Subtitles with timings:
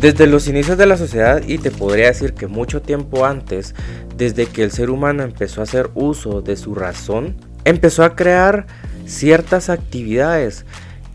[0.00, 3.74] Desde los inicios de la sociedad y te podría decir que mucho tiempo antes,
[4.16, 7.34] desde que el ser humano empezó a hacer uso de su razón,
[7.64, 8.68] empezó a crear
[9.06, 10.64] ciertas actividades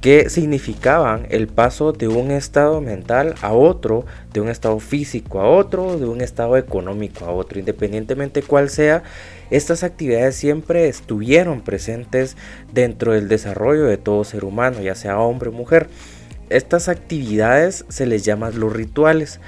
[0.00, 5.48] que significaban el paso de un estado mental a otro, de un estado físico a
[5.48, 9.04] otro, de un estado económico a otro, independientemente cuál sea,
[9.50, 12.36] estas actividades siempre estuvieron presentes
[12.72, 15.88] dentro del desarrollo de todo ser humano, ya sea hombre o mujer.
[16.56, 19.40] Estas actividades se les llama los rituales.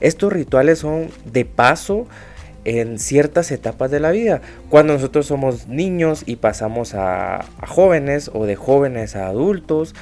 [0.00, 2.06] Estos rituales son de paso
[2.64, 4.42] en ciertas etapas de la vida.
[4.68, 9.94] Cuando nosotros somos niños y pasamos a, jóvenes o de jóvenes a adultos,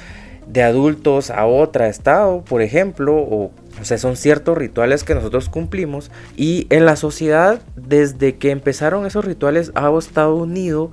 [0.47, 5.49] de adultos a otro estado, por ejemplo, o, o sea, son ciertos rituales que nosotros
[5.49, 10.91] cumplimos y en la sociedad desde que empezaron esos rituales ha estado unido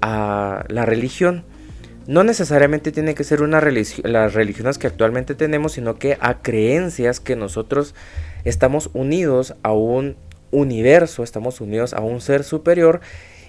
[0.00, 1.44] a la religión.
[2.06, 7.18] No necesariamente tiene que ser una las religiones que actualmente tenemos, sino que a creencias
[7.18, 7.94] que nosotros
[8.44, 10.16] estamos unidos a un
[10.52, 13.00] universo, estamos unidos a un ser superior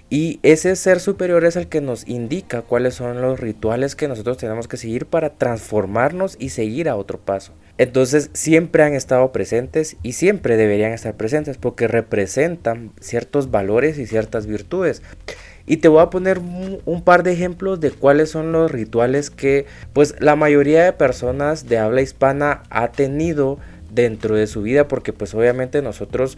[0.10, 4.38] y ese ser superior es el que nos indica cuáles son los rituales que nosotros
[4.38, 7.54] tenemos que seguir para transformarnos y seguir a otro paso.
[7.78, 14.08] Entonces siempre han estado presentes y siempre deberían estar presentes porque representan ciertos valores y
[14.08, 15.04] ciertas virtudes.
[15.68, 19.66] Y te voy a poner un par de ejemplos de cuáles son los rituales que
[19.92, 23.60] pues la mayoría de personas de habla hispana ha tenido
[23.92, 26.38] dentro de su vida porque pues obviamente nosotros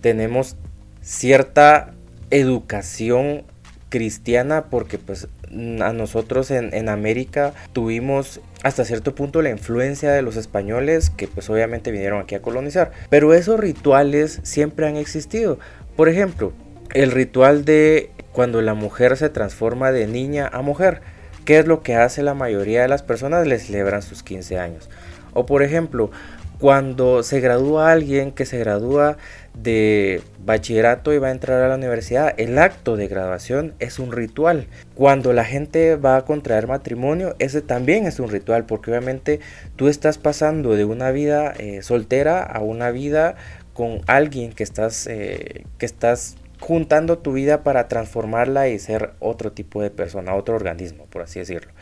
[0.00, 0.56] tenemos
[1.02, 1.92] cierta
[2.30, 3.44] educación
[3.90, 5.28] cristiana porque pues
[5.80, 11.50] a nosotros en, América tuvimos hasta cierto punto la influencia de los españoles que pues
[11.50, 12.92] obviamente vinieron aquí a colonizar.
[13.10, 15.58] Pero esos rituales siempre han existido.
[15.96, 16.52] Por ejemplo
[16.94, 21.00] el ritual de cuando la mujer se transforma de niña a mujer
[21.44, 23.46] ¿qué es lo que hace la mayoría de las personas?
[23.46, 24.90] le celebran sus 15 años
[25.32, 26.10] o por ejemplo
[26.60, 29.16] cuando se gradúa alguien que se gradúa
[29.54, 34.12] de bachillerato y va a entrar a la universidad, el acto de graduación es un
[34.12, 34.66] ritual.
[34.94, 39.40] Cuando la gente va a contraer matrimonio, ese también es un ritual, porque obviamente
[39.76, 43.36] tú estás pasando de una vida eh, soltera a una vida
[43.72, 46.36] con alguien que estás, eh, que estás
[46.70, 51.40] juntando tu vida para transformarla y ser otro tipo de persona, otro organismo, por así
[51.40, 51.72] decirlo.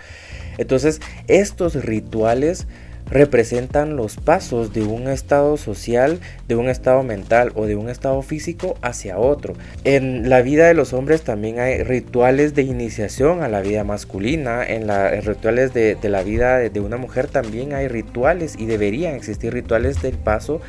[0.57, 2.67] Entonces, estos rituales
[3.11, 8.23] representan los pasos de un estado social, de un estado mental o de un estado
[8.23, 9.53] físico hacia otro.
[9.85, 14.65] En la vida de los hombres también hay rituales de iniciación a la vida masculina,
[14.67, 19.53] en, los rituales de, la vida de, una mujer también hay rituales y deberían existir
[19.53, 20.63] rituales del paso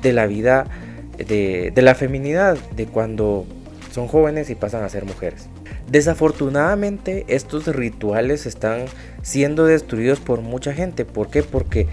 [0.00, 0.64] de la vida
[1.18, 3.44] de, de la feminidad, de cuando
[3.90, 5.48] son jóvenes y pasan a ser mujeres.
[5.90, 8.84] Desafortunadamente estos rituales están
[9.22, 11.04] siendo destruidos por mucha gente.
[11.04, 11.42] ¿Por qué?
[11.42, 11.86] Porque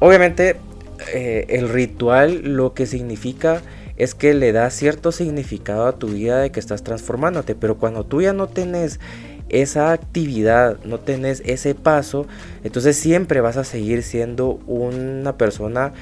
[0.00, 0.56] obviamente
[1.14, 3.62] eh, el ritual lo que significa
[3.96, 7.54] es que le da cierto significado a tu vida de que estás transformándote.
[7.54, 9.00] Pero cuando tú ya no tienes
[9.48, 12.26] esa actividad, no tenés ese paso,
[12.64, 15.92] entonces siempre vas a seguir siendo una persona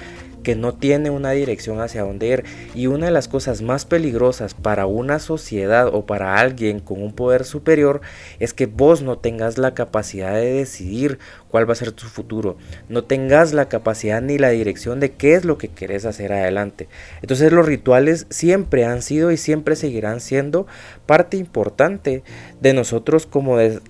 [0.46, 2.44] que no tiene una dirección hacia dónde ir.
[2.72, 7.12] Y una de las cosas más peligrosas para una sociedad o para alguien con un
[7.12, 8.00] poder superior
[8.38, 11.18] es que vos no tengas la capacidad de decidir
[11.48, 12.56] cuál va a ser tu futuro.
[12.88, 16.86] No tengas la capacidad ni la dirección de qué es lo que querés hacer adelante.
[17.22, 20.68] Entonces los rituales siempre han sido y siempre seguirán siendo
[21.06, 22.22] parte importante
[22.60, 23.80] de nosotros como de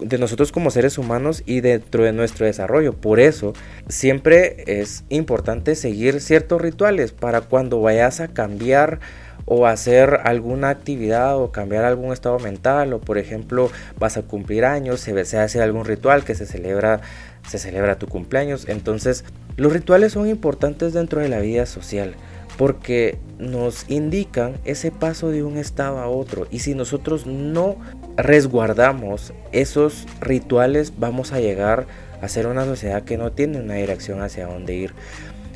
[0.00, 2.92] de nosotros como seres humanos y dentro de nuestro desarrollo.
[2.92, 3.52] Por eso
[3.88, 9.00] siempre es importante seguir ciertos rituales para cuando vayas a cambiar
[9.46, 14.64] o hacer alguna actividad o cambiar algún estado mental o por ejemplo vas a cumplir
[14.64, 17.00] años, se, se hace algún ritual que se celebra
[17.46, 18.68] se celebra tu cumpleaños.
[18.68, 19.24] Entonces,
[19.56, 22.16] los rituales son importantes dentro de la vida social
[22.56, 27.76] porque nos indican ese paso de un estado a otro y si nosotros no
[28.16, 31.86] resguardamos esos rituales vamos a llegar
[32.22, 34.94] a ser una sociedad que no tiene una dirección hacia dónde ir.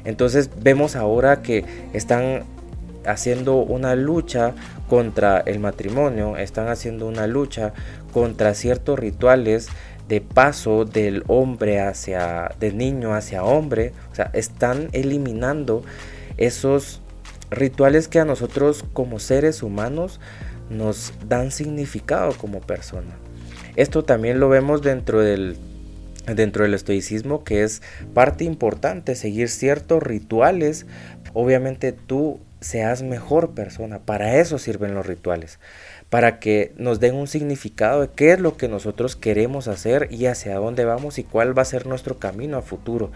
[0.05, 2.45] Entonces vemos ahora que están
[3.07, 4.55] haciendo una lucha
[4.89, 7.73] contra el matrimonio están haciendo una lucha
[8.12, 9.69] contra ciertos rituales
[10.09, 13.93] de paso del hombre hacia del niño hacia hombre.
[14.11, 15.83] O sea están eliminando
[16.37, 17.01] esos
[17.51, 20.21] rituales que a nosotros como seres humanos
[20.71, 23.17] nos dan significado como persona.
[23.77, 25.57] Esto también lo vemos dentro del
[26.27, 27.83] dentro del estoicismo que es
[28.15, 30.87] parte importante seguir ciertos rituales.
[31.33, 35.59] Obviamente tú seas mejor persona, para eso sirven los rituales,
[36.11, 40.27] para que nos den un significado de qué es lo que nosotros queremos hacer y
[40.27, 43.11] hacia dónde vamos y cuál va a ser nuestro camino a futuro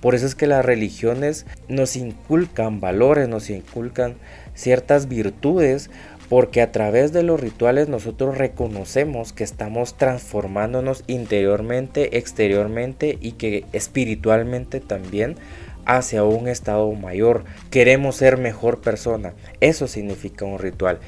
[0.00, 4.16] Por eso es que las religiones nos inculcan valores, nos inculcan
[4.54, 5.90] ciertas virtudes,
[6.28, 13.64] porque a través de los rituales nosotros reconocemos que estamos transformándonos interiormente, exteriormente y que
[13.72, 15.36] espiritualmente también
[15.86, 17.44] hacia un estado mayor.
[17.70, 19.32] Queremos ser mejor persona.
[19.60, 20.98] Eso significa un ritual.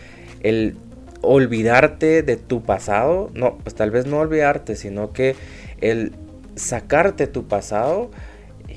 [0.42, 0.76] El
[1.20, 5.36] olvidarte de tu pasado, no, pues tal vez no olvidarte, sino que
[5.82, 6.12] el
[6.56, 8.10] sacarte tu pasado,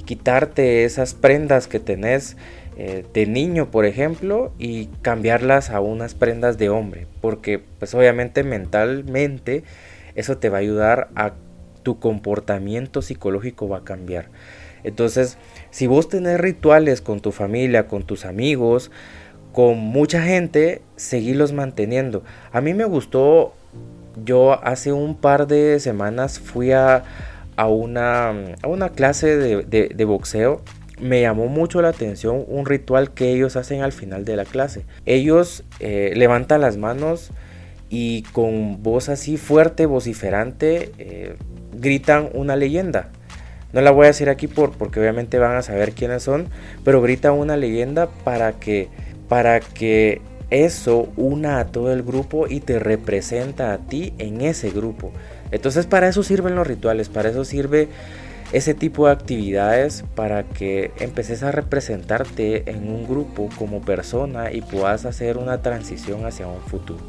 [0.06, 2.36] quitarte esas prendas que tenés
[2.78, 8.44] eh, de niño, por ejemplo, y cambiarlas a unas prendas de hombre, porque pues obviamente
[8.44, 9.64] mentalmente
[10.16, 11.34] eso te va a ayudar a
[11.84, 14.30] tu comportamiento psicológico va a cambiar.
[14.84, 15.38] Entonces,
[15.70, 18.92] si vos tenés rituales con tu familia, con tus amigos,
[19.52, 22.24] con mucha gente, seguirlos manteniendo.
[22.52, 23.54] A mí me gustó,
[24.26, 27.04] yo hace un par de semanas fui a,
[27.58, 28.30] una,
[28.62, 30.62] a una clase de, boxeo
[31.04, 34.86] me llamó mucho la atención un ritual que ellos hacen al final de la clase.
[35.06, 37.32] Ellos eh, levantan las manos
[37.90, 41.36] y con voz así fuerte, vociferante, eh,
[41.74, 43.10] gritan una leyenda.
[43.74, 46.48] No la voy a decir aquí por, porque obviamente van a saber quiénes son,
[46.84, 48.88] pero gritan una leyenda para que
[49.28, 50.22] para que
[50.52, 55.12] eso una a todo el grupo y te representa a ti en ese grupo.
[55.52, 57.90] Entonces para eso sirven los rituales, para eso sirve
[58.54, 64.62] ese tipo de actividades para que empeces a representarte en un grupo como persona y
[64.62, 67.02] puedas hacer una transición hacia un futuro.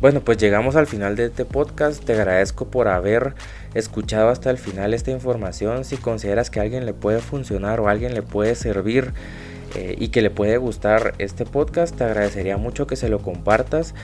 [0.00, 2.04] Bueno, pues llegamos al final de este podcast.
[2.04, 3.34] Te agradezco por haber
[3.72, 5.84] escuchado hasta el final esta información.
[5.84, 9.12] Si consideras que alguien le puede funcionar o alguien le puede servir,
[9.74, 13.94] eh, y que le puede gustar este podcast, te agradecería mucho que se lo compartas.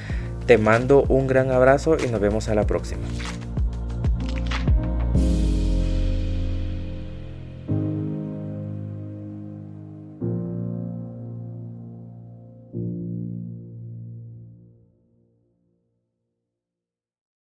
[0.46, 3.02] Te mando un gran abrazo y nos vemos a la próxima.